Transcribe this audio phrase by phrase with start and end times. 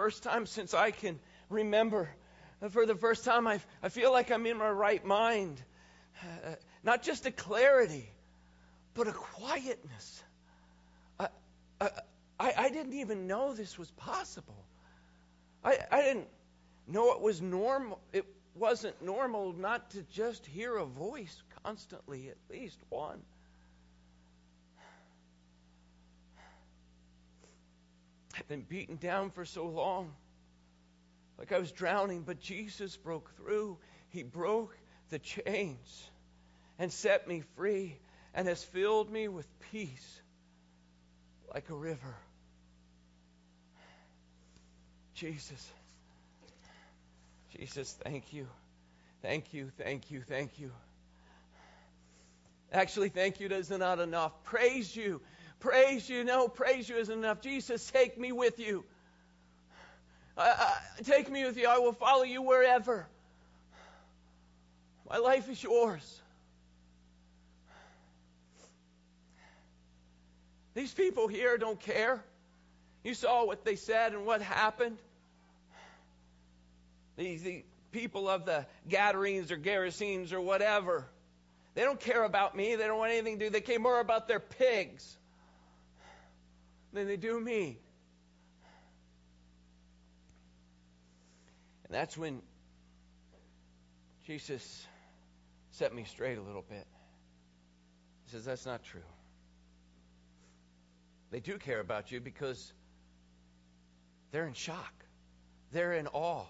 [0.00, 1.18] first time since I can
[1.50, 2.08] remember.
[2.70, 5.62] For the first time, I, I feel like I'm in my right mind.
[6.22, 8.08] Uh, not just a clarity,
[8.94, 10.22] but a quietness.
[11.18, 11.28] I,
[11.78, 11.90] I,
[12.56, 14.64] I didn't even know this was possible.
[15.62, 16.28] I, I didn't
[16.88, 18.00] know it was normal.
[18.14, 18.24] It
[18.54, 23.20] wasn't normal not to just hear a voice constantly, at least one.
[28.36, 30.12] I've been beaten down for so long,
[31.38, 33.78] like I was drowning, but Jesus broke through.
[34.10, 34.76] He broke
[35.10, 36.10] the chains
[36.78, 37.96] and set me free
[38.34, 40.20] and has filled me with peace
[41.52, 42.16] like a river.
[45.14, 45.72] Jesus.
[47.58, 48.46] Jesus, thank you.
[49.22, 50.70] Thank you, thank you, thank you.
[52.72, 54.32] Actually, thank you is not enough.
[54.44, 55.20] Praise you.
[55.60, 56.24] Praise you.
[56.24, 57.42] No, praise you isn't enough.
[57.42, 58.84] Jesus, take me with you.
[61.04, 61.68] take me with you.
[61.68, 63.06] I will follow you wherever.
[65.08, 66.20] My life is yours.
[70.72, 72.22] These people here don't care.
[73.04, 74.96] You saw what they said and what happened.
[77.16, 81.04] These, the people of the Gadarenes or Gerasenes or whatever,
[81.74, 82.76] they don't care about me.
[82.76, 83.50] They don't want anything to do.
[83.50, 85.18] They care more about their pigs
[86.92, 87.78] than they do me.
[91.84, 92.40] And that's when
[94.26, 94.86] Jesus
[95.72, 96.86] set me straight a little bit.
[98.24, 99.00] He says, That's not true.
[101.30, 102.72] They do care about you because
[104.32, 104.92] they're in shock,
[105.72, 106.44] they're in awe.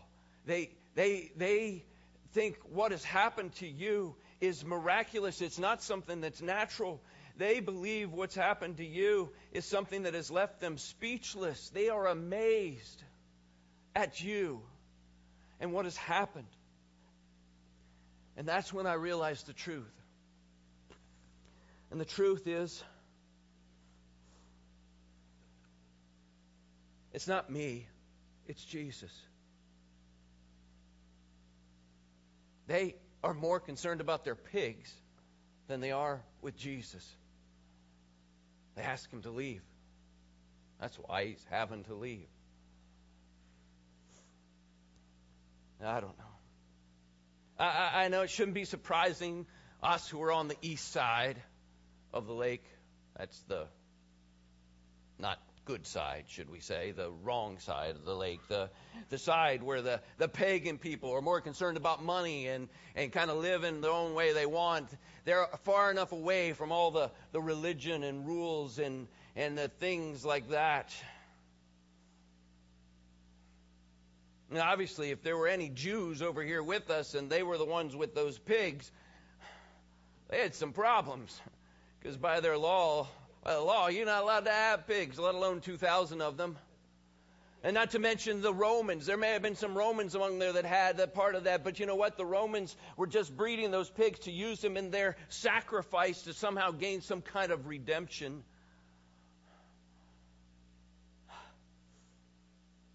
[0.47, 1.85] They, they, they
[2.33, 5.41] think what has happened to you is miraculous.
[5.41, 7.01] It's not something that's natural.
[7.37, 11.71] They believe what's happened to you is something that has left them speechless.
[11.71, 13.03] They are amazed
[13.95, 14.61] at you
[15.59, 16.47] and what has happened.
[18.37, 19.93] And that's when I realized the truth.
[21.91, 22.83] And the truth is,
[27.13, 27.87] it's not me,
[28.47, 29.13] it's Jesus.
[32.67, 34.95] They are more concerned about their pigs
[35.67, 37.07] than they are with Jesus.
[38.77, 39.63] They ask him to leave.
[40.81, 42.29] That's why he's having to leave.
[45.85, 46.25] I don't know.
[47.59, 49.47] I, I, know it shouldn't be surprising
[49.83, 51.37] us who are on the east side
[52.13, 52.65] of the lake.
[53.17, 53.67] That's the
[55.19, 58.71] not good side, should we say, the wrong side of the lake, the,
[59.09, 63.31] the side where the, the pagan people are more concerned about money and, and kind
[63.31, 64.89] of live in their own way they want.
[65.25, 69.07] They're far enough away from all the, the religion and rules and,
[69.37, 70.93] and the things like that.
[74.51, 77.65] Now, obviously, if there were any Jews over here with us and they were the
[77.65, 78.91] ones with those pigs,
[80.29, 81.41] they had some problems.
[82.01, 83.07] Because by their law,
[83.43, 86.57] by the law, you're not allowed to have pigs, let alone 2,000 of them.
[87.63, 89.05] And not to mention the Romans.
[89.05, 91.79] There may have been some Romans among there that had that part of that, but
[91.79, 92.17] you know what?
[92.17, 96.71] The Romans were just breeding those pigs to use them in their sacrifice to somehow
[96.71, 98.43] gain some kind of redemption.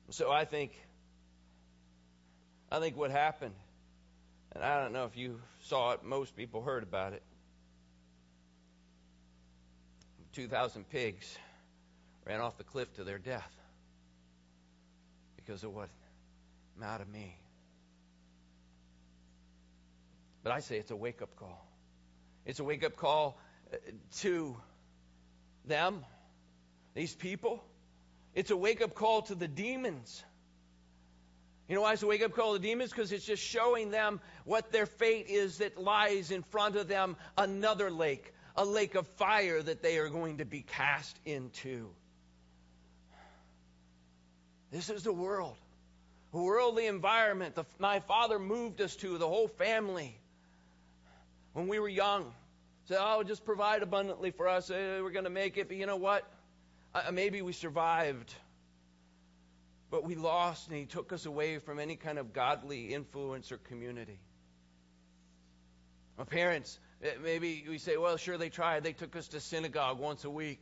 [0.10, 0.72] So I think
[2.72, 3.56] I think what happened,
[4.54, 7.22] and I don't know if you saw it, most people heard about it.
[10.36, 11.38] 2,000 pigs
[12.26, 13.52] ran off the cliff to their death
[15.38, 15.90] because of what
[16.84, 17.38] out of me.
[20.44, 21.66] But I say it's a wake up call.
[22.46, 23.40] It's a wake up call
[23.74, 23.78] uh,
[24.18, 24.56] to
[25.66, 26.04] them,
[26.94, 27.64] these people.
[28.36, 30.24] It's a wake up call to the demons.
[31.68, 32.92] You know why it's a wake up call to the demons?
[32.92, 37.16] Because it's just showing them what their fate is that lies in front of them
[37.38, 41.90] another lake, a lake of fire that they are going to be cast into.
[44.72, 45.56] This is the world,
[46.34, 47.56] a worldly environment.
[47.56, 50.18] The, my father moved us to, the whole family,
[51.54, 52.32] when we were young.
[52.88, 54.70] Said, oh, just provide abundantly for us.
[54.70, 55.68] Uh, we're going to make it.
[55.68, 56.24] But you know what?
[56.94, 58.34] Uh, maybe we survived.
[59.90, 63.58] But we lost, and he took us away from any kind of godly influence or
[63.58, 64.20] community.
[66.18, 68.84] My parents, Eh, Eh, maybe we say, well, sure, they tried.
[68.84, 70.62] They took us to synagogue once a week.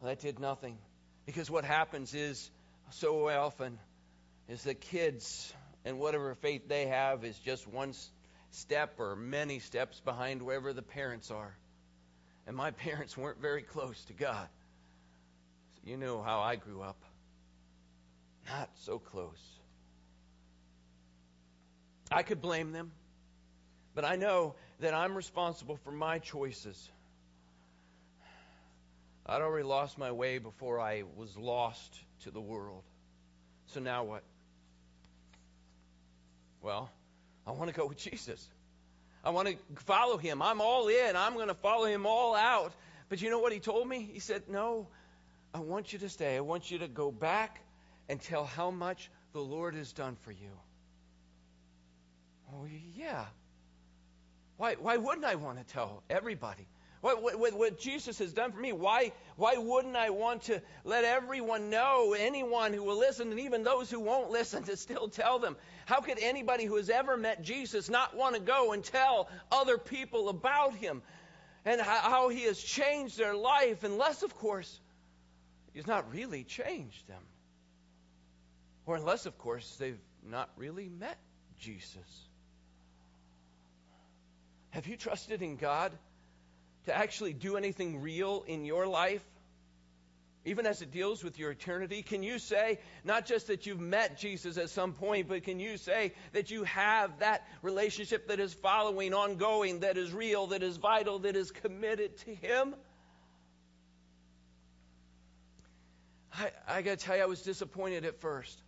[0.00, 0.78] Well, that did nothing.
[1.24, 2.50] Because what happens is,
[2.90, 3.78] so often,
[4.48, 5.52] is the kids
[5.84, 7.94] and whatever faith they have is just one
[8.50, 11.56] step or many steps behind wherever the parents are.
[12.46, 14.48] And my parents weren't very close to God.
[15.74, 17.02] So you know how I grew up.
[18.48, 19.42] Not so close.
[22.10, 22.92] I could blame them,
[23.96, 26.90] but I know that I'm responsible for my choices.
[29.24, 32.84] I'd already lost my way before I was lost to the world.
[33.68, 34.22] So now what?
[36.60, 36.90] Well,
[37.46, 38.46] I want to go with Jesus.
[39.24, 40.42] I want to follow him.
[40.42, 41.16] I'm all in.
[41.16, 42.72] I'm going to follow him all out.
[43.08, 44.08] But you know what he told me?
[44.12, 44.88] He said, No,
[45.54, 46.36] I want you to stay.
[46.36, 47.62] I want you to go back
[48.10, 50.52] and tell how much the Lord has done for you.
[52.52, 53.24] Oh, yeah.
[54.56, 56.66] Why, why wouldn't I want to tell everybody?
[57.02, 61.04] What, what, what, Jesus has done for me, why, why wouldn't I want to let
[61.04, 65.38] everyone know, anyone who will listen, and even those who won't listen, to still tell
[65.38, 65.56] them?
[65.84, 69.78] How could anybody who has ever met Jesus not want to go and tell other
[69.78, 71.02] people about him
[71.64, 74.80] and how he has changed their life, unless, of course,
[75.74, 77.22] he's not really changed them?
[78.86, 81.18] Or unless, of course, they've not really met
[81.58, 82.25] Jesus.
[84.76, 85.90] Have you trusted in God
[86.84, 89.24] to actually do anything real in your life?
[90.44, 94.18] Even as it deals with your eternity, can you say not just that you've met
[94.18, 98.52] Jesus at some point, but can you say that you have that relationship that is
[98.52, 102.74] following, ongoing, that is real, that is vital, that is committed to Him?
[106.34, 108.60] I, I got to tell you, I was disappointed at first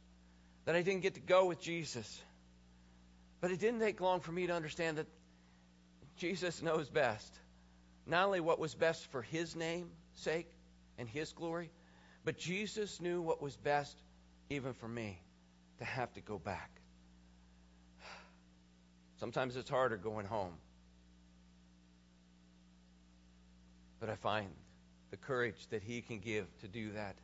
[0.64, 2.22] that I didn't get to go with Jesus.
[3.42, 5.06] But it didn't take long for me to understand that
[6.18, 7.38] Jesus knows best.
[8.06, 10.50] Not only what was best for his name's sake
[10.98, 11.70] and his glory,
[12.24, 13.96] but Jesus knew what was best
[14.50, 15.22] even for me
[15.78, 16.70] to have to go back.
[19.20, 20.54] Sometimes it's harder going home.
[24.00, 24.48] But I find
[25.10, 27.16] the courage that he can give to do that.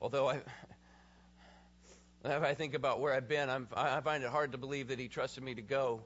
[0.00, 0.34] Although I,
[2.24, 4.98] if I think about where I've been, I'm, I find it hard to believe that
[4.98, 6.02] he trusted me to go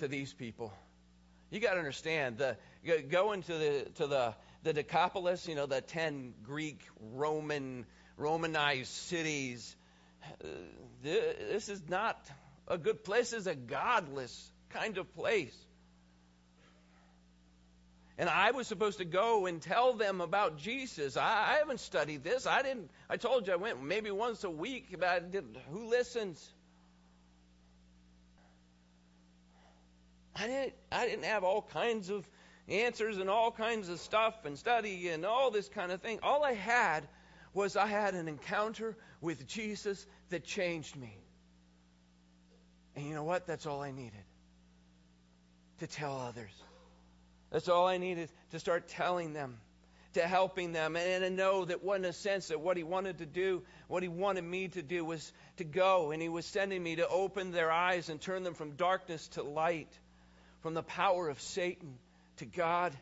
[0.00, 0.72] to these people.
[1.50, 2.56] You got to understand the
[3.08, 6.80] going to the to the the Decapolis, you know, the ten Greek
[7.14, 7.86] Roman
[8.16, 9.74] Romanized cities.
[10.44, 10.48] Uh,
[11.02, 12.18] this is not
[12.68, 13.30] a good place.
[13.30, 15.56] This is a godless kind of place.
[18.18, 21.16] And I was supposed to go and tell them about Jesus.
[21.16, 22.46] I, I haven't studied this.
[22.46, 22.90] I didn't.
[23.08, 24.94] I told you I went maybe once a week.
[24.98, 26.46] But I didn't, who listens?
[30.36, 32.26] I didn't, I didn't have all kinds of
[32.68, 36.20] answers and all kinds of stuff and study and all this kind of thing.
[36.22, 37.06] All I had
[37.52, 41.16] was I had an encounter with Jesus that changed me.
[42.96, 43.46] And you know what?
[43.46, 44.24] That's all I needed
[45.80, 46.52] to tell others.
[47.50, 49.58] That's all I needed to start telling them,
[50.14, 53.18] to helping them, and to know that, what, in a sense, that what He wanted
[53.18, 56.82] to do, what He wanted me to do, was to go, and He was sending
[56.82, 59.88] me to open their eyes and turn them from darkness to light
[60.62, 61.98] from the power of Satan
[62.36, 62.92] to God,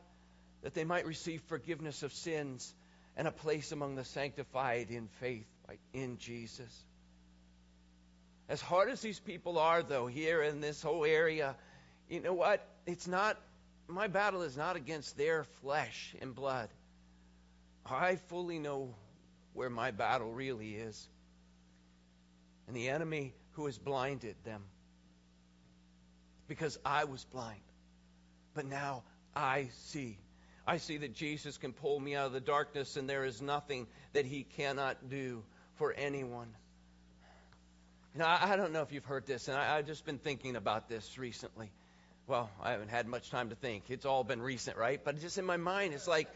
[0.62, 2.72] that they might receive forgiveness of sins
[3.16, 5.46] and a place among the sanctified in faith
[5.92, 6.84] in Jesus.
[8.48, 11.54] As hard as these people are, though, here in this whole area,
[12.08, 12.66] you know what?
[12.86, 13.36] It's not,
[13.86, 16.70] my battle is not against their flesh and blood.
[17.84, 18.94] I fully know
[19.52, 21.08] where my battle really is.
[22.66, 24.62] And the enemy who has blinded them
[26.48, 27.60] because I was blind.
[28.54, 29.04] But now
[29.36, 30.18] I see.
[30.66, 33.86] I see that Jesus can pull me out of the darkness, and there is nothing
[34.12, 35.42] that he cannot do
[35.76, 36.48] for anyone.
[38.14, 40.56] Know, I, I don't know if you've heard this, and I, I've just been thinking
[40.56, 41.70] about this recently.
[42.26, 43.84] Well, I haven't had much time to think.
[43.88, 45.00] It's all been recent, right?
[45.02, 46.28] But just in my mind, it's like,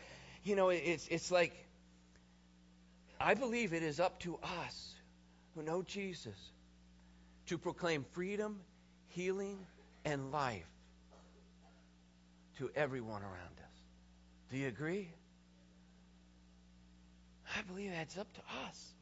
[0.44, 1.52] you know, it's it's like
[3.20, 4.94] I believe it is up to us
[5.54, 6.36] who know Jesus
[7.46, 8.60] to proclaim freedom,
[9.08, 9.58] healing,
[10.04, 10.66] and life
[12.58, 13.80] to everyone around us.
[14.50, 15.08] Do you agree?
[17.56, 18.92] I believe that's up to us.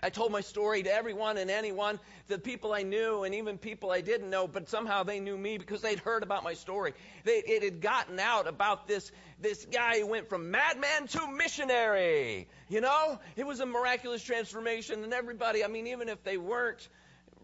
[0.00, 1.98] I told my story to everyone and anyone,
[2.28, 5.58] the people I knew and even people I didn't know, but somehow they knew me
[5.58, 6.94] because they'd heard about my story.
[7.24, 9.10] They, it had gotten out about this,
[9.40, 12.46] this guy who went from madman to missionary.
[12.68, 16.88] You know, it was a miraculous transformation, and everybody, I mean, even if they weren't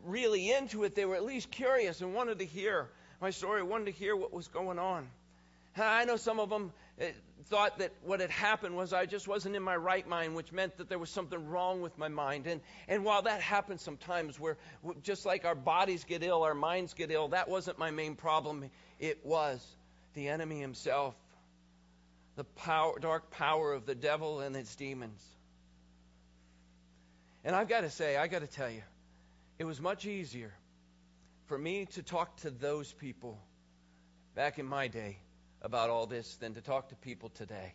[0.04, 2.88] really into it, they were at least curious and wanted to hear
[3.20, 5.08] my story, wanted to hear what was going on.
[5.76, 7.10] I know some of them eh,
[7.46, 10.76] thought that what had happened was I just wasn't in my right mind, which meant
[10.78, 12.46] that there was something wrong with my mind.
[12.46, 14.56] And, and while that happens sometimes, where
[15.02, 18.70] just like our bodies get ill, our minds get ill, that wasn't my main problem.
[19.00, 19.66] It was
[20.14, 21.14] the enemy himself
[22.36, 25.22] the power, dark power of the devil and its demons.
[27.44, 28.82] And I've got to say, I've got to tell you,
[29.58, 30.52] it was much easier
[31.46, 33.38] for me to talk to those people
[34.34, 35.18] back in my day
[35.62, 37.72] about all this than to talk to people today,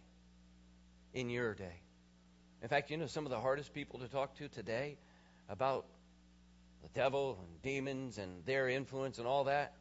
[1.13, 1.81] in your day.
[2.61, 4.97] In fact, you know some of the hardest people to talk to today
[5.47, 5.85] about
[6.83, 9.73] the devil and demons and their influence and all that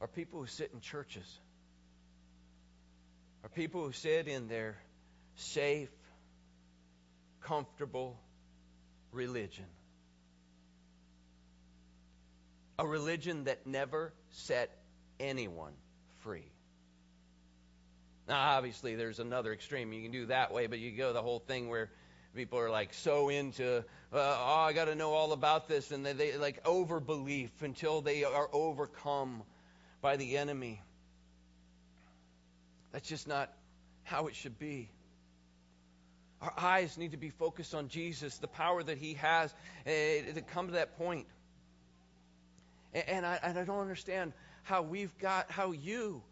[0.00, 1.38] are people who sit in churches,
[3.42, 4.76] are people who sit in their
[5.36, 5.90] safe,
[7.40, 8.18] comfortable
[9.12, 9.66] religion.
[12.78, 14.70] A religion that never set
[15.20, 15.74] anyone
[16.20, 16.50] free.
[18.26, 19.92] Now, obviously, there's another extreme.
[19.92, 21.90] You can do that way, but you go the whole thing where
[22.34, 26.04] people are like so into, uh, oh, I got to know all about this, and
[26.04, 29.42] they, they like over belief until they are overcome
[30.00, 30.80] by the enemy.
[32.92, 33.52] That's just not
[34.04, 34.88] how it should be.
[36.40, 39.52] Our eyes need to be focused on Jesus, the power that He has
[39.86, 41.26] uh, to come to that point.
[42.94, 44.32] And, I, and I don't understand
[44.62, 46.22] how we've got, how you,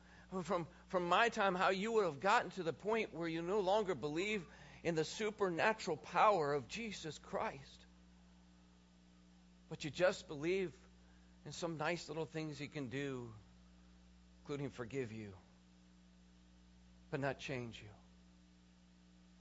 [0.42, 3.60] from, from my time, how you would have gotten to the point where you no
[3.60, 4.46] longer believe
[4.84, 7.86] in the supernatural power of Jesus Christ.
[9.68, 10.72] But you just believe
[11.44, 13.28] in some nice little things He can do,
[14.42, 15.32] including forgive you,
[17.10, 17.88] but not change you.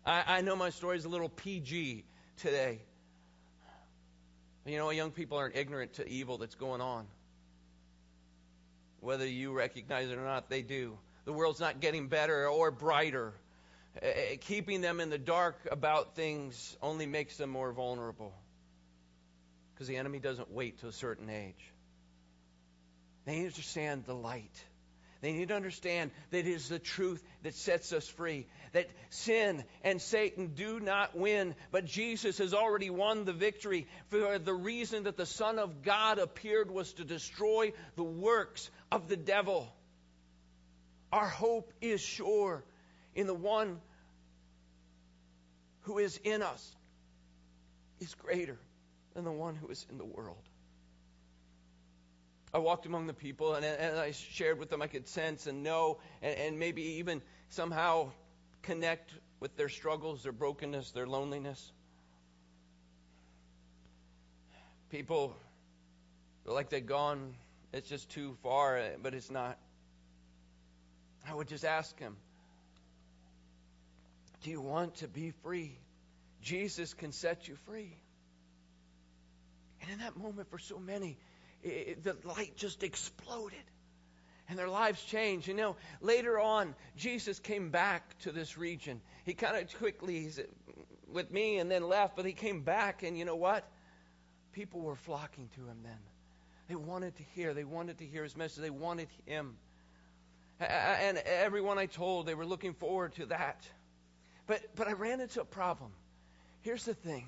[0.06, 2.06] I, I know my story is a little PG
[2.38, 2.80] today.
[4.66, 7.08] You know, young people aren't ignorant to evil that's going on.
[9.00, 10.98] Whether you recognize it or not, they do.
[11.26, 13.34] The world's not getting better or brighter.
[14.02, 14.08] Uh,
[14.42, 18.34] keeping them in the dark about things only makes them more vulnerable.
[19.74, 21.72] Because the enemy doesn't wait to a certain age.
[23.26, 24.64] They understand the light.
[25.22, 28.48] They need to understand that it is the truth that sets us free.
[28.74, 33.88] That sin and Satan do not win, but Jesus has already won the victory.
[34.10, 39.08] For the reason that the Son of God appeared was to destroy the works of
[39.08, 39.72] the devil.
[41.12, 42.64] Our hope is sure
[43.14, 43.80] in the one
[45.82, 46.76] who is in us
[48.00, 48.58] is greater
[49.14, 50.42] than the one who is in the world.
[52.54, 55.64] I walked among the people and, and I shared with them I could sense and
[55.64, 58.12] know and, and maybe even somehow
[58.62, 61.72] connect with their struggles, their brokenness, their loneliness.
[64.90, 65.36] People
[66.44, 67.34] feel like they've gone,
[67.72, 69.58] it's just too far, but it's not.
[71.28, 72.18] I would just ask him,
[74.44, 75.78] Do you want to be free?
[76.42, 77.96] Jesus can set you free.
[79.82, 81.18] And in that moment, for so many,
[81.64, 83.64] it, the light just exploded
[84.50, 85.48] and their lives changed.
[85.48, 89.02] You know, later on, Jesus came back to this region.
[89.24, 90.40] He kind of quickly, he's
[91.12, 93.66] with me and then left, but he came back, and you know what?
[94.54, 95.98] People were flocking to him then.
[96.68, 97.54] They wanted to hear.
[97.54, 98.62] They wanted to hear his message.
[98.62, 99.56] They wanted him.
[100.60, 103.66] And everyone I told, they were looking forward to that.
[104.48, 105.92] But, but I ran into a problem.
[106.62, 107.28] Here's the thing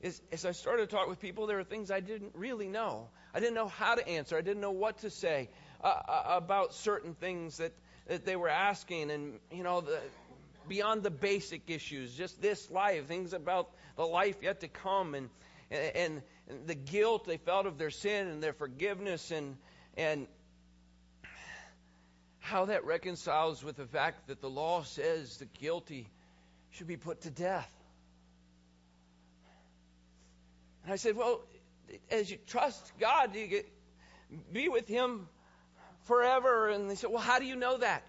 [0.00, 3.08] is as I started to talk with people, there were things I didn't really know.
[3.34, 4.36] I didn't know how to answer.
[4.36, 5.48] I didn't know what to say
[5.82, 7.72] uh, uh, about certain things that,
[8.06, 10.00] that they were asking, and you know, the,
[10.68, 15.28] beyond the basic issues, just this life, things about the life yet to come, and
[15.70, 19.56] and, and the guilt they felt of their sin and their forgiveness, and
[19.96, 20.26] and
[22.38, 26.08] how that reconciles with the fact that the law says the guilty
[26.70, 27.70] should be put to death.
[30.88, 31.42] And I said, Well,
[32.10, 33.68] as you trust God, you get,
[34.50, 35.28] be with Him
[36.04, 36.70] forever.
[36.70, 38.06] And they said, Well, how do you know that?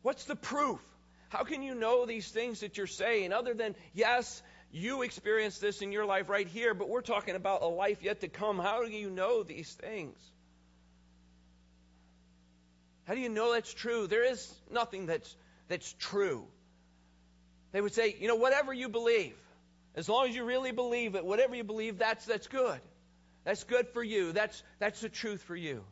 [0.00, 0.80] What's the proof?
[1.28, 5.82] How can you know these things that you're saying other than, yes, you experience this
[5.82, 8.58] in your life right here, but we're talking about a life yet to come.
[8.58, 10.16] How do you know these things?
[13.06, 14.06] How do you know that's true?
[14.06, 15.36] There is nothing that's,
[15.68, 16.46] that's true.
[17.72, 19.34] They would say, you know, whatever you believe,
[19.94, 22.80] as long as you really believe it, whatever you believe, that's, that's good.
[23.44, 24.32] That's good for you.
[24.32, 25.84] That's, that's the truth for you.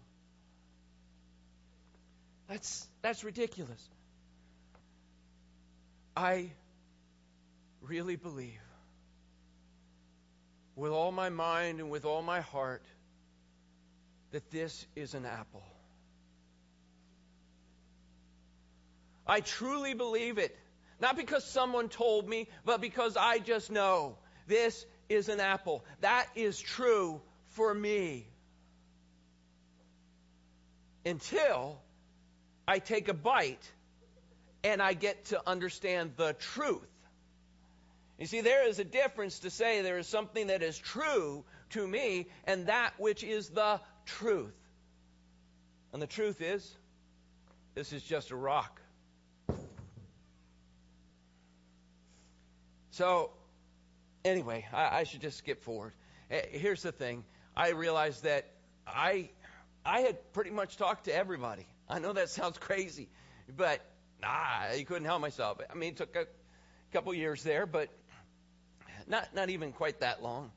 [2.49, 3.88] That's, that's ridiculous.
[6.16, 6.50] I
[7.80, 8.61] really believe
[10.76, 12.85] with all my mind and with all my heart
[14.32, 15.62] that this is an apple.
[19.26, 20.56] I truly believe it.
[21.02, 24.16] Not because someone told me, but because I just know
[24.47, 25.85] this is an apple.
[26.00, 28.28] That is true for me.
[31.04, 31.80] Until
[32.68, 33.68] I take a bite
[34.62, 36.87] and I get to understand the truth.
[38.21, 41.85] You see, there is a difference to say there is something that is true to
[41.85, 44.54] me and that which is the truth.
[45.92, 46.73] And the truth is,
[47.75, 48.81] this is just a rock.
[52.92, 53.30] So,
[54.22, 55.94] anyway, I, I should just skip forward.
[56.30, 57.25] Eh, here's the thing
[57.56, 58.46] I realized that
[58.87, 59.30] I,
[59.84, 61.66] I had pretty much talked to everybody.
[61.88, 63.08] I know that sounds crazy,
[63.56, 63.80] but
[64.20, 65.58] nah, I couldn't help myself.
[65.70, 66.26] I mean, it took a
[66.92, 67.88] couple years there, but
[69.06, 70.50] not not even quite that long.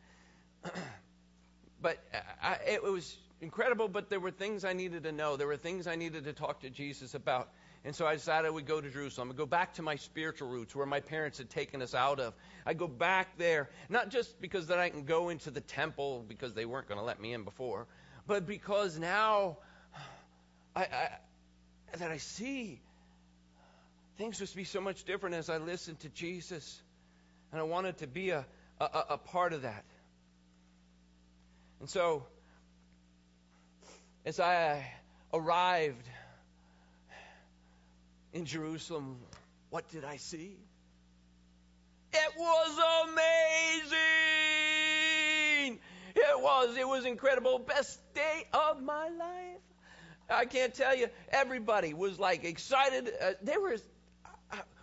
[1.82, 1.98] but
[2.44, 3.88] I, it was incredible.
[3.88, 5.38] But there were things I needed to know.
[5.38, 7.50] There were things I needed to talk to Jesus about.
[7.86, 9.30] And so I decided I would go to Jerusalem.
[9.30, 12.34] I'd go back to my spiritual roots where my parents had taken us out of.
[12.65, 16.56] I go back there, not just because that I can go into the temple because
[16.56, 17.86] they weren't going to let me in before,
[18.25, 19.58] but because now
[20.75, 21.10] I, I,
[22.00, 22.82] that I see
[24.18, 26.82] things must be so much different as I listen to Jesus.
[27.51, 28.48] And I wanted to be a,
[28.82, 29.86] a, a part of that.
[31.82, 32.25] And so,
[34.25, 34.84] as I
[35.32, 36.10] arrived
[38.36, 39.18] in Jerusalem,
[39.70, 40.58] what did I see?
[42.13, 42.77] It was
[43.10, 43.89] amazing.
[46.15, 46.77] It was.
[46.77, 47.60] It was incredible.
[47.60, 49.62] Best day of my life.
[50.30, 51.08] I can't tell you.
[51.30, 53.10] Everybody was like excited.
[53.22, 53.77] Uh, they were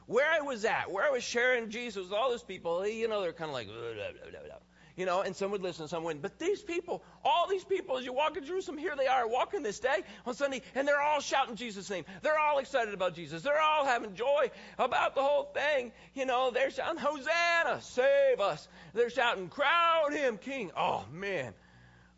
[0.07, 3.23] where I was at, where I was sharing Jesus with all those people, you know,
[3.23, 4.59] they're kind of like, blah, blah, blah,
[4.97, 6.23] you know, and some would listen, some wouldn't.
[6.23, 9.63] But these people, all these people, as you walk in Jerusalem, here they are walking
[9.63, 12.05] this day on Sunday, and they're all shouting Jesus' name.
[12.23, 13.43] They're all excited about Jesus.
[13.43, 15.93] They're all having joy about the whole thing.
[16.15, 18.69] You know, they're shouting, Hosanna, save us.
[18.95, 20.71] They're shouting, crown him king.
[20.77, 21.55] Oh, man.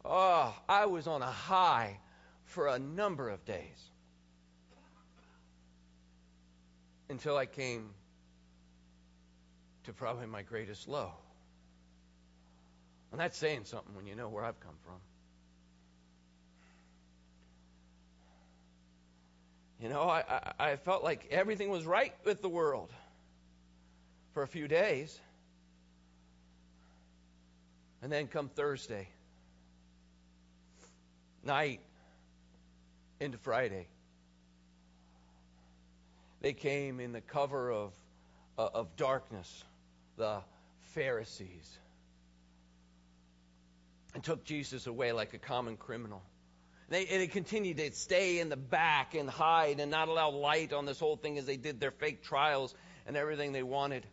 [0.04, 1.99] Oh, I was on a high
[2.45, 3.90] for a number of days.
[7.09, 7.90] until I came
[9.85, 11.12] to probably my greatest low.
[13.14, 14.96] And that's saying something when you know where I've come from.
[19.81, 20.24] You know, I,
[20.59, 22.92] I, I, felt like everything was right with the world
[24.33, 25.16] for a few days.
[28.03, 29.07] And then come Thursday
[31.44, 31.79] night
[33.20, 33.87] into Friday
[36.40, 37.92] they came in the cover of,
[38.59, 39.62] uh, of darkness,
[40.16, 40.40] the
[40.81, 41.79] Pharisees,
[44.14, 46.22] and took Jesus away like a common criminal.
[46.88, 50.87] They, they continued to stay in the back and hide and not allow light on
[50.87, 52.74] this whole thing as they did their fake trials
[53.07, 54.07] and everything they wanted.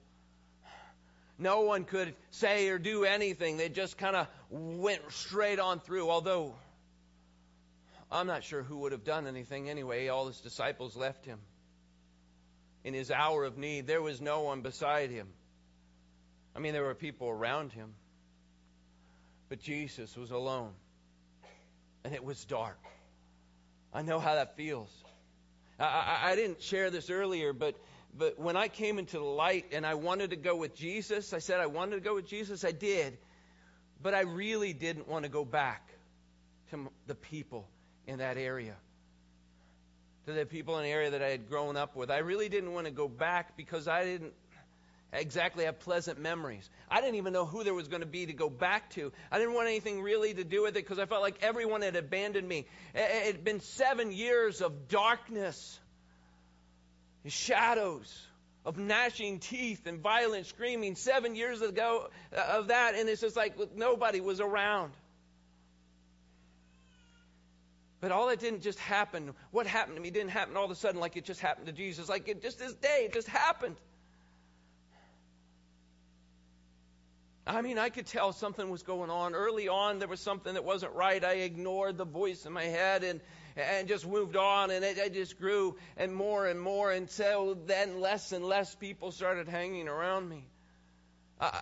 [1.37, 3.57] No one could say or do anything.
[3.57, 6.55] They just kind of went straight on through, although
[8.11, 10.07] I'm not sure who would have done anything anyway.
[10.07, 11.39] All his disciples left him
[12.83, 15.27] in his hour of need, there was no one beside him.
[16.55, 17.93] I mean, there were people around him,
[19.51, 20.71] but Jesus was alone,
[22.05, 22.79] and it was dark.
[23.93, 24.89] I know how that feels.
[25.77, 27.75] I, I, I didn't share this earlier, but
[28.17, 31.39] but when I came into the light and I wanted to go with Jesus, I
[31.39, 32.63] said I wanted to go with Jesus.
[32.63, 33.17] I did,
[34.01, 35.85] but I really didn't want to go back
[36.69, 37.67] to the people
[38.07, 38.77] in that area
[40.27, 42.09] to the people in the area that I had grown up with.
[42.09, 44.33] I really didn't want to go back because I didn't
[45.13, 46.69] exactly have pleasant memories.
[46.89, 49.12] I didn't even know who there was going to be to go back to.
[49.32, 51.95] I didn't want anything really to do with it because I felt like everyone had
[51.95, 52.65] abandoned me.
[52.93, 55.80] It had been seven years of darkness,
[57.26, 58.28] shadows,
[58.63, 60.95] of gnashing teeth and violent screaming.
[60.95, 64.93] Seven years ago uh, of that, and it's just like nobody was around.
[68.00, 69.34] But all that didn't just happen.
[69.52, 71.71] What happened to me didn't happen all of a sudden like it just happened to
[71.71, 72.10] Jesus.
[72.10, 73.76] Like it just this day, it just happened.
[77.45, 79.34] I mean, I could tell something was going on.
[79.34, 81.23] Early on, there was something that wasn't right.
[81.23, 83.19] I ignored the voice in my head and,
[83.58, 87.99] and just moved on, and it, it just grew and more and more until then
[87.99, 90.45] less and less people started hanging around me.
[91.39, 91.62] I,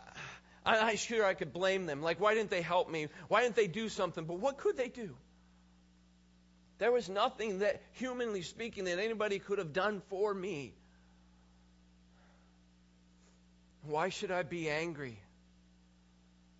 [0.66, 2.02] I, I'm sure I could blame them.
[2.02, 3.08] Like, why didn't they help me?
[3.30, 4.26] Why didn't they do something?
[4.26, 5.16] But what could they do?
[6.78, 10.74] There was nothing that, humanly speaking, that anybody could have done for me.
[13.86, 15.18] Why should I be angry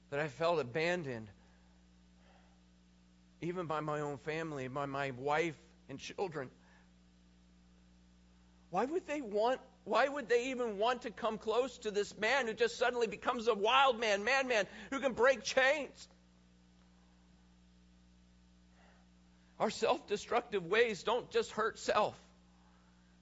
[0.10, 1.28] that I felt abandoned,
[3.42, 5.56] even by my own family, by my wife
[5.90, 6.50] and children?
[8.70, 12.46] Why would they want why would they even want to come close to this man
[12.46, 16.08] who just suddenly becomes a wild man, madman, who can break chains?
[19.60, 22.16] Our self destructive ways don't just hurt self,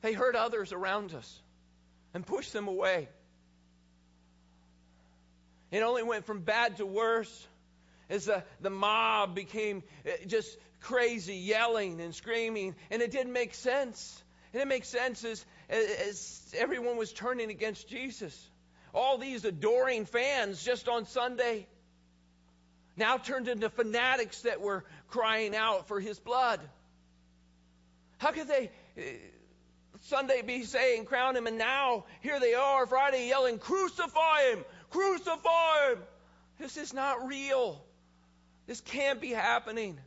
[0.01, 1.41] They hurt others around us
[2.13, 3.07] and push them away.
[5.77, 7.47] It only went from bad to worse
[8.09, 13.53] as the, the mob became eh, just crazy, yelling and screaming, and it didn't make
[13.53, 14.23] sense.
[14.51, 18.35] It didn't make sense as, as everyone was turning against Jesus.
[18.91, 21.67] All these adoring fans just on Sunday
[22.95, 26.59] now turned into fanatics that were crying out for his blood.
[28.17, 29.01] How could they uh,
[30.01, 35.89] Sunday be saying, crown him, and now here they are Friday yelling, crucify him, crucify
[35.89, 35.99] him.
[36.59, 37.83] This is not real.
[38.65, 39.97] This can't be happening.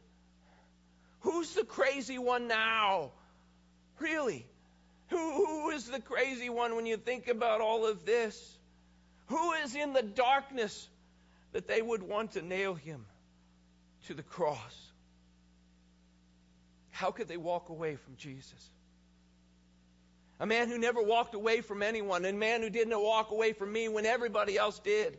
[1.20, 3.12] Who's the crazy one now?
[3.98, 4.46] Really?
[5.08, 8.58] Who, who is the crazy one when you think about all of this?
[9.26, 10.88] Who is in the darkness
[11.52, 13.04] that they would want to nail him
[14.06, 14.90] to the cross?
[16.90, 18.70] How could they walk away from Jesus?
[20.40, 23.52] A man who never walked away from anyone, and a man who didn't walk away
[23.52, 25.18] from me when everybody else did.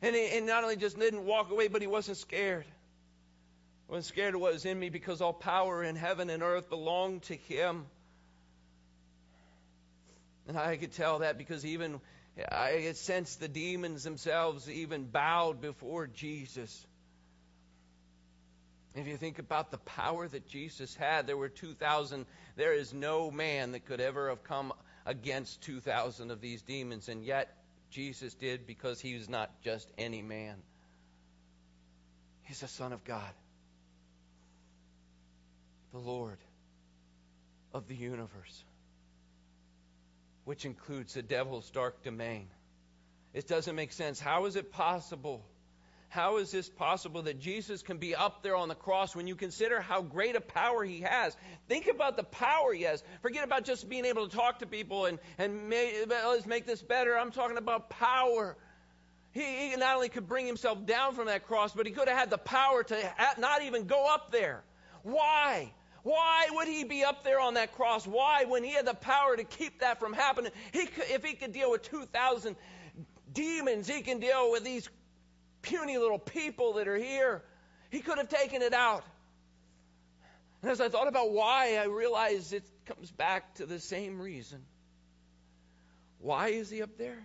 [0.00, 2.64] And, he, and not only just didn't walk away, but he wasn't scared.
[2.64, 6.70] He wasn't scared of what was in me because all power in heaven and earth
[6.70, 7.86] belonged to him.
[10.46, 12.00] And I could tell that because even
[12.48, 16.86] I sensed the demons themselves even bowed before Jesus.
[18.94, 22.26] If you think about the power that Jesus had, there were 2,000.
[22.56, 24.72] There is no man that could ever have come
[25.04, 27.56] against 2,000 of these demons, and yet
[27.90, 30.56] Jesus did because he was not just any man.
[32.42, 33.32] He's the Son of God,
[35.92, 36.38] the Lord
[37.72, 38.64] of the universe,
[40.44, 42.46] which includes the devil's dark domain.
[43.32, 44.20] It doesn't make sense.
[44.20, 45.44] How is it possible?
[46.14, 49.34] How is this possible that Jesus can be up there on the cross when you
[49.34, 51.36] consider how great a power he has?
[51.66, 53.02] Think about the power he has.
[53.20, 56.80] Forget about just being able to talk to people and, and may, let's make this
[56.80, 57.18] better.
[57.18, 58.56] I'm talking about power.
[59.32, 62.16] He, he not only could bring himself down from that cross, but he could have
[62.16, 64.62] had the power to not even go up there.
[65.02, 65.72] Why?
[66.04, 68.06] Why would he be up there on that cross?
[68.06, 70.52] Why, when he had the power to keep that from happening?
[70.70, 72.54] He could, if he could deal with 2,000
[73.32, 74.88] demons, he can deal with these
[75.64, 77.42] puny little people that are here.
[77.90, 79.04] He could have taken it out.
[80.62, 84.62] And as I thought about why, I realized it comes back to the same reason.
[86.20, 87.18] Why is he up there?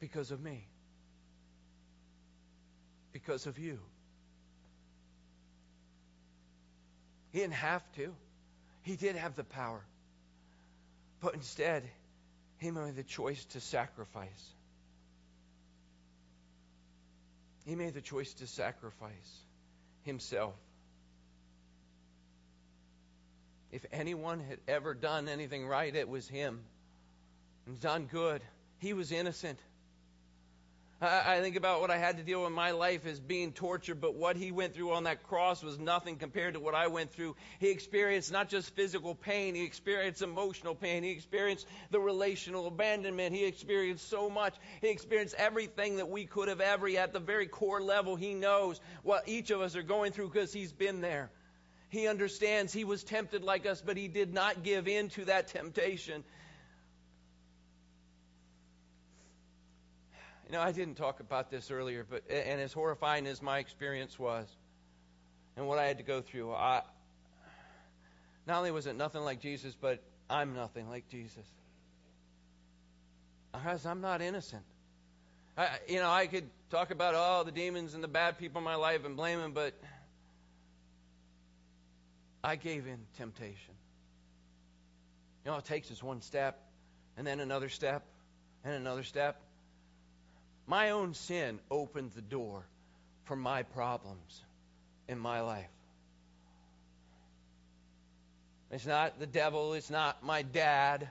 [0.00, 0.66] Because of me.
[3.12, 3.78] Because of you.
[7.32, 8.14] He didn't have to.
[8.82, 9.82] He did have the power.
[11.20, 11.84] But instead,
[12.58, 14.53] he made the choice to sacrifice.
[17.64, 19.10] He made the choice to sacrifice
[20.02, 20.54] himself.
[23.72, 26.60] If anyone had ever done anything right, it was him.
[27.66, 28.42] And done good.
[28.78, 29.58] He was innocent.
[31.04, 34.00] I, think about what I had to deal with in my life as being tortured,
[34.00, 37.12] but what he went through on that cross was nothing compared to what I went
[37.12, 37.36] through.
[37.58, 43.34] He experienced not just physical pain, he experienced emotional pain, he experienced the relational abandonment,
[43.34, 44.54] he experienced so much.
[44.80, 48.80] He experienced everything that we could have ever, at the very core level, he knows
[49.02, 51.30] what each of us are going through because he's been there.
[51.88, 55.48] He understands he was tempted like us, but he did not give in to that
[55.48, 56.24] temptation.
[60.46, 64.18] You know, I didn't talk about this earlier, but and as horrifying as my experience
[64.18, 64.46] was,
[65.56, 66.82] and what I had to go through, I
[68.46, 71.46] not only was it nothing like Jesus, but I'm nothing like Jesus.
[73.52, 74.64] Because I'm not innocent.
[75.56, 78.58] I, you know, I could talk about all oh, the demons and the bad people
[78.58, 79.74] in my life and blame them, but
[82.42, 83.74] I gave in temptation.
[85.44, 86.58] You know, it takes is one step,
[87.16, 88.04] and then another step,
[88.64, 89.40] and another step,
[90.66, 92.64] my own sin opened the door
[93.24, 94.42] for my problems
[95.08, 95.68] in my life.
[98.70, 101.08] It's not the devil, it's not my dad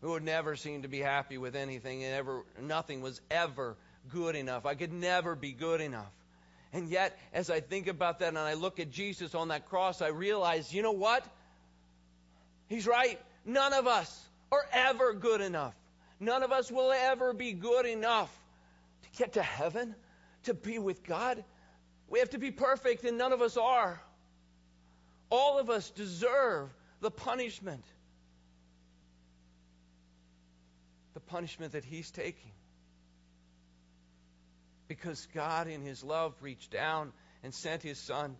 [0.00, 3.76] who would never seem to be happy with anything and ever nothing was ever
[4.10, 4.66] good enough.
[4.66, 6.10] I could never be good enough.
[6.72, 10.02] And yet, as I think about that and I look at Jesus on that cross,
[10.02, 11.24] I realize, you know what?
[12.68, 13.18] He's right.
[13.44, 15.74] None of us are ever good enough.
[16.20, 18.30] None of us will ever be good enough
[19.02, 19.94] to get to heaven,
[20.44, 21.42] to be with God.
[22.08, 24.00] We have to be perfect, and none of us are.
[25.30, 27.84] All of us deserve the punishment.
[31.14, 32.52] The punishment that He's taking.
[34.88, 37.12] Because God, in His love, reached down
[37.44, 38.36] and sent His Son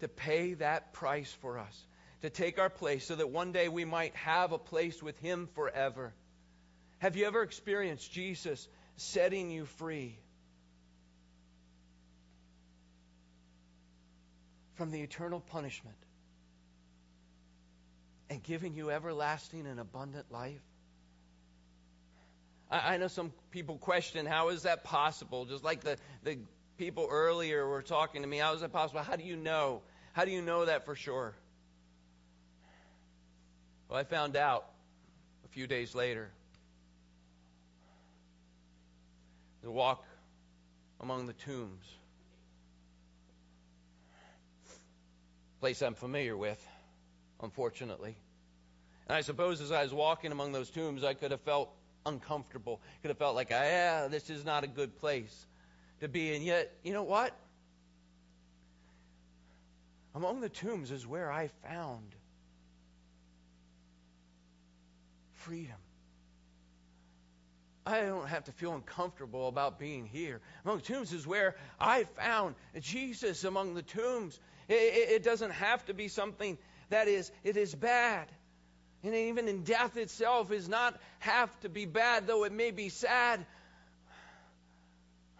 [0.00, 1.84] to pay that price for us
[2.22, 5.48] to take our place so that one day we might have a place with Him
[5.54, 6.12] forever.
[7.00, 10.18] Have you ever experienced Jesus setting you free
[14.74, 15.96] from the eternal punishment
[18.28, 20.60] and giving you everlasting and abundant life?
[22.70, 25.46] I, I know some people question how is that possible?
[25.46, 26.36] Just like the, the
[26.76, 29.00] people earlier were talking to me, how is that possible?
[29.02, 29.80] How do you know?
[30.12, 31.34] How do you know that for sure?
[33.88, 34.66] Well, I found out
[35.46, 36.30] a few days later.
[39.62, 40.04] The walk
[41.00, 41.84] among the tombs.
[45.60, 46.66] Place I'm familiar with,
[47.42, 48.16] unfortunately.
[49.08, 51.70] And I suppose as I was walking among those tombs, I could have felt
[52.06, 52.80] uncomfortable.
[53.02, 55.46] Could have felt like, ah, this is not a good place
[56.00, 56.34] to be.
[56.34, 57.36] And yet, you know what?
[60.14, 62.14] Among the tombs is where I found
[65.34, 65.76] freedom.
[67.90, 70.40] I don't have to feel uncomfortable about being here.
[70.64, 74.38] Among tombs is where I found Jesus among the tombs.
[74.68, 76.56] It, it, it doesn't have to be something
[76.90, 78.28] that is it is bad.
[79.02, 82.90] And even in death itself is not have to be bad, though it may be
[82.90, 83.44] sad.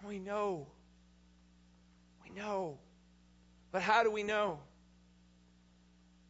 [0.07, 0.67] We know.
[2.25, 2.79] We know.
[3.71, 4.59] But how do we know?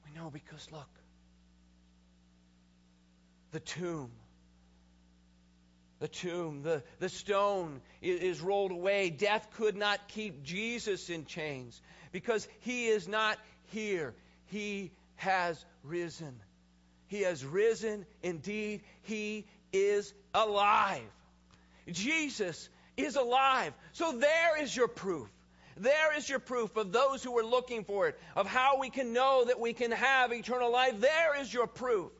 [0.04, 0.88] We know because look.
[3.52, 4.10] The tomb.
[6.00, 9.10] The tomb, the, the stone is, rolled away.
[9.10, 14.14] Death could not keep Jesus in chains because he is not here.
[14.46, 16.34] He has risen.
[17.08, 18.80] He has risen indeed.
[19.02, 21.02] He is alive.
[21.86, 23.74] Jesus is alive.
[23.92, 25.28] So there is your proof.
[25.76, 29.12] There is your proof of those who are looking for it, of how we can
[29.12, 31.00] know that we can have eternal life.
[31.00, 32.10] There is your proof.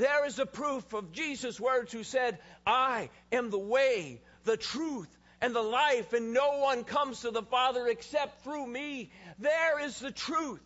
[0.00, 5.14] There is a proof of Jesus' words who said, I am the way, the truth,
[5.42, 9.10] and the life, and no one comes to the Father except through me.
[9.38, 10.62] There is the truth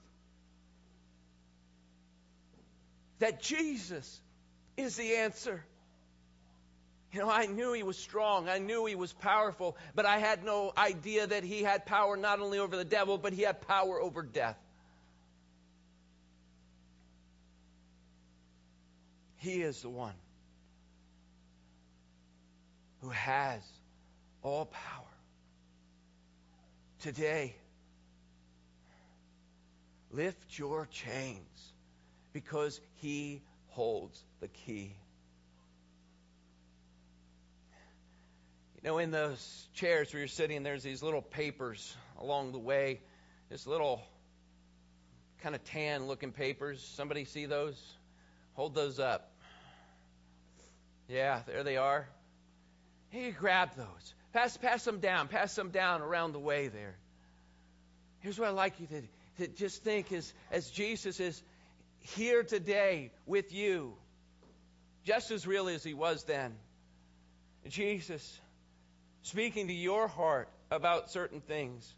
[3.18, 4.20] that Jesus
[4.76, 5.64] is the answer.
[7.12, 8.48] You know, I knew he was strong.
[8.48, 12.38] I knew he was powerful, but I had no idea that he had power not
[12.38, 14.63] only over the devil, but he had power over death.
[19.44, 20.14] He is the one
[23.02, 23.60] who has
[24.40, 25.04] all power.
[27.02, 27.54] Today,
[30.10, 31.72] lift your chains
[32.32, 34.96] because he holds the key.
[38.76, 43.02] You know, in those chairs where you're sitting, there's these little papers along the way.
[43.50, 44.00] This little
[45.42, 46.82] kind of tan looking papers.
[46.96, 47.78] Somebody see those?
[48.54, 49.32] Hold those up.
[51.08, 52.08] Yeah, there they are.
[53.10, 54.14] Hey, grab those.
[54.32, 55.28] Pass, pass them down.
[55.28, 56.96] Pass them down around the way there.
[58.20, 59.02] Here's what I'd like you to,
[59.38, 61.42] to just think as, as Jesus is
[62.00, 63.94] here today with you,
[65.04, 66.54] just as real as he was then.
[67.68, 68.40] Jesus
[69.22, 71.94] speaking to your heart about certain things.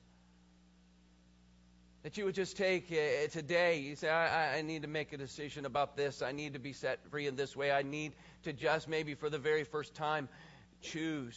[2.06, 5.16] That you would just take uh, today, you say, I, I need to make a
[5.16, 6.22] decision about this.
[6.22, 7.72] I need to be set free in this way.
[7.72, 8.12] I need
[8.44, 10.28] to just maybe for the very first time
[10.80, 11.36] choose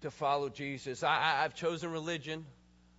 [0.00, 1.02] to follow Jesus.
[1.02, 2.46] I, I've chosen religion.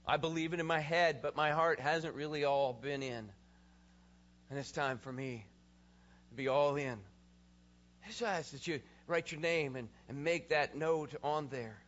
[0.07, 3.31] I believe it in my head, but my heart hasn't really all been in.
[4.51, 5.43] And it's time for me
[6.29, 6.99] to be all in.
[6.99, 11.47] So I just ask that you write your name and, and make that note on
[11.47, 11.81] there.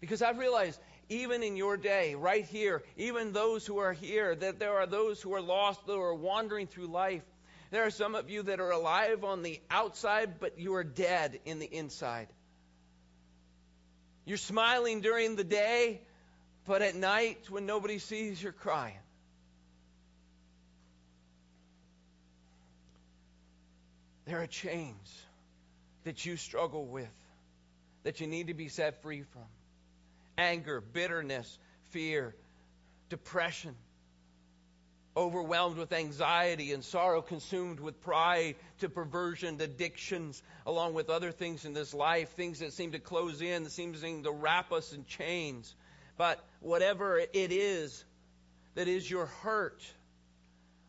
[0.00, 4.58] Because I've realized, even in your day, right here, even those who are here, that
[4.58, 7.22] there are those who are lost, that are wandering through life.
[7.70, 11.38] There are some of you that are alive on the outside, but you are dead
[11.44, 12.28] in the inside.
[14.24, 16.00] You're smiling during the day,
[16.66, 18.98] but at night, when nobody sees, you're crying.
[24.26, 25.24] There are chains
[26.02, 27.08] that you struggle with
[28.02, 29.42] that you need to be set free from
[30.38, 31.58] anger, bitterness,
[31.90, 32.34] fear,
[33.08, 33.74] depression,
[35.16, 41.64] overwhelmed with anxiety and sorrow, consumed with pride, to perversion, addictions, along with other things
[41.64, 45.04] in this life, things that seem to close in, that seem to wrap us in
[45.06, 45.74] chains.
[46.18, 48.04] But whatever it is
[48.74, 49.82] that is your hurt,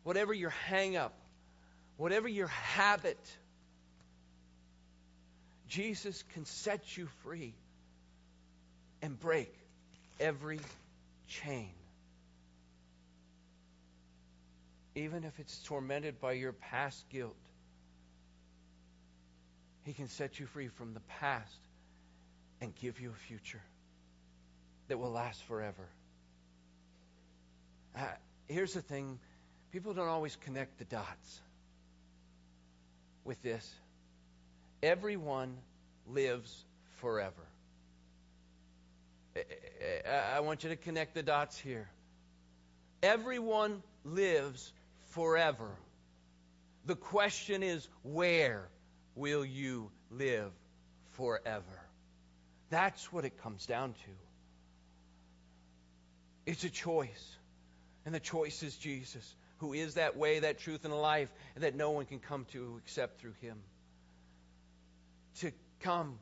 [0.04, 1.14] whatever your hang up,
[1.96, 3.20] whatever your habit,
[5.70, 7.54] Jesus can set you free
[9.02, 9.54] and break
[10.20, 10.60] every
[11.28, 11.70] chain.
[14.98, 17.36] even if it's tormented by your past guilt,
[19.84, 21.60] He can set you free from the past
[22.60, 23.62] and give you a future
[24.88, 25.88] that will last forever.
[27.96, 28.02] Uh,
[28.48, 29.20] here's the thing
[29.72, 31.42] people don't always connect the dots
[33.24, 33.72] with this.
[34.82, 35.56] Everyone
[36.08, 36.66] lives
[37.00, 37.47] forever.
[40.36, 41.90] I want you to connect the dots here.
[43.04, 44.74] Everyone lives
[45.10, 45.70] forever.
[46.86, 48.68] The question is, where
[49.16, 50.52] will you live
[51.12, 51.82] forever?
[52.70, 54.12] That's what it comes down to.
[56.46, 57.36] It's a choice.
[58.06, 61.76] And the choice is Jesus, who is that way, that truth, and life, and that
[61.76, 63.58] no one can come to except through him.
[65.42, 66.18] To come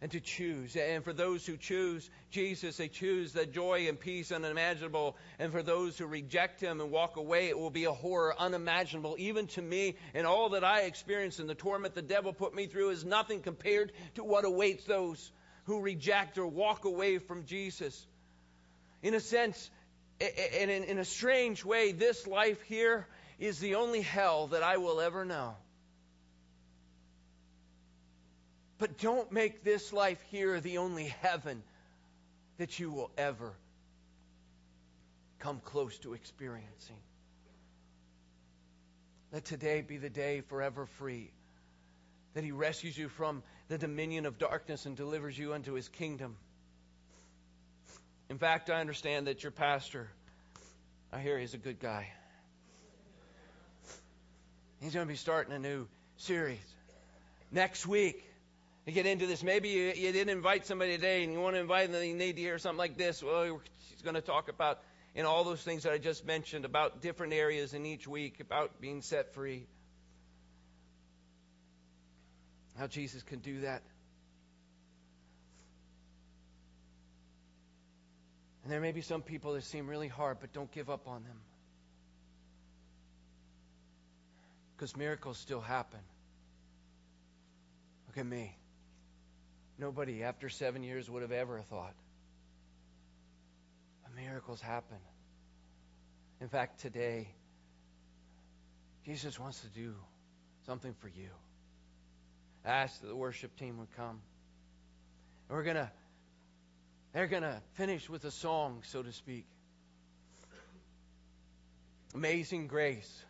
[0.00, 0.76] and to choose.
[0.76, 5.16] And for those who choose Jesus, they choose the joy and peace unimaginable.
[5.38, 9.16] And for those who reject him and walk away, it will be a horror unimaginable.
[9.18, 12.66] Even to me, and all that I experienced and the torment the devil put me
[12.66, 15.32] through is nothing compared to what awaits those
[15.64, 18.06] who reject or walk away from Jesus.
[19.02, 19.70] In a sense,
[20.20, 23.06] and in a strange way, this life here
[23.38, 25.54] is the only hell that I will ever know.
[28.78, 31.62] But don't make this life here the only heaven
[32.58, 33.52] that you will ever
[35.40, 36.96] come close to experiencing.
[39.32, 41.30] Let today be the day forever free,
[42.34, 46.36] that He rescues you from the dominion of darkness and delivers you unto His kingdom.
[48.30, 50.08] In fact, I understand that your pastor,
[51.12, 52.08] I hear he's a good guy.
[54.80, 56.58] He's going to be starting a new series
[57.50, 58.27] next week
[58.88, 59.42] to get into this.
[59.42, 62.16] Maybe you, you, didn't invite somebody today and you want to invite them and you
[62.16, 63.22] need to hear something like this.
[63.22, 64.80] Well, she's going to talk about
[65.14, 68.80] in all those things that I just mentioned about different areas in each week about
[68.80, 69.66] being set free.
[72.78, 73.82] How Jesus can do that.
[78.64, 81.24] And there may be some people that seem really hard, but don't give up on
[81.24, 81.40] them.
[84.76, 86.00] Because miracles still happen.
[88.06, 88.57] Look at me.
[89.78, 91.94] Nobody after seven years would have ever thought.
[94.02, 94.98] But miracles happen.
[96.40, 97.28] In fact, today,
[99.04, 99.94] Jesus wants to do
[100.66, 101.30] something for you.
[102.64, 104.20] I asked that the worship team would come.
[105.48, 105.90] And we're to
[107.12, 109.46] they're to finish with a song, so to speak.
[112.14, 113.24] Amazing grace.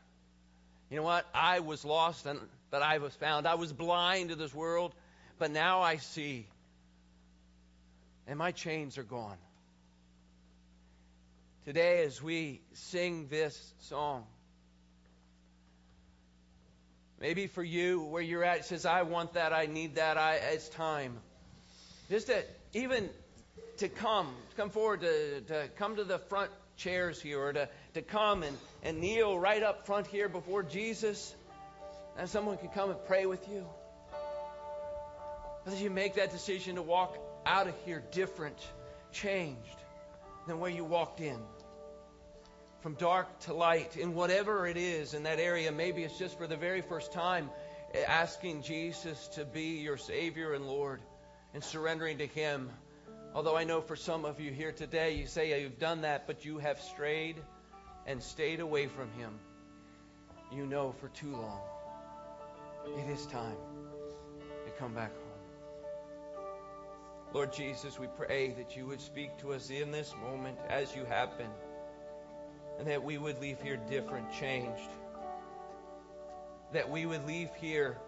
[0.90, 1.26] You know what?
[1.32, 3.46] I was lost, and, but I was found.
[3.46, 4.94] I was blind to this world,
[5.38, 6.46] but now I see.
[8.26, 9.38] And my chains are gone.
[11.64, 14.24] Today, as we sing this song,
[17.20, 20.68] maybe for you, where you're at, says, I want that, I need that, I, it's
[20.68, 21.18] time.
[22.08, 23.08] Just to even
[23.78, 27.68] to come, to come forward, to, to come to the front chairs here, or to,
[27.94, 31.34] to come and, and kneel right up front here before Jesus,
[32.16, 33.66] and someone can come and pray with you.
[35.68, 38.56] As you make that decision to walk out of here different,
[39.12, 39.76] changed
[40.46, 41.38] than where you walked in.
[42.80, 46.46] From dark to light, in whatever it is in that area, maybe it's just for
[46.46, 47.50] the very first time
[47.92, 51.02] eh, asking Jesus to be your Savior and Lord
[51.52, 52.70] and surrendering to Him.
[53.34, 56.46] Although I know for some of you here today, you say you've done that, but
[56.46, 57.36] you have strayed
[58.06, 59.38] and stayed away from Him.
[60.50, 61.60] You know for too long.
[62.96, 63.56] It is time
[64.64, 65.27] to come back home.
[67.34, 71.04] Lord Jesus, we pray that you would speak to us in this moment as you
[71.04, 71.50] have been,
[72.78, 74.90] and that we would leave here different, changed.
[76.72, 77.98] That we would leave here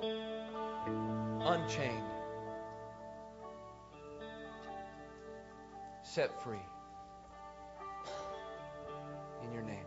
[0.00, 2.02] unchained,
[6.02, 6.56] set free.
[9.42, 9.83] In your name.